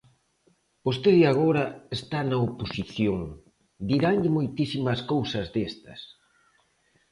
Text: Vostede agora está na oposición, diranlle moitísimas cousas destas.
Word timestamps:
Vostede 0.85 1.23
agora 1.33 1.65
está 1.97 2.19
na 2.29 2.37
oposición, 2.47 3.19
diranlle 3.89 4.29
moitísimas 4.37 4.99
cousas 5.11 5.47
destas. 5.55 6.01